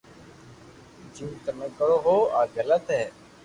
[1.15, 3.01] جيم تموو ڪرو ھون آ غلط ي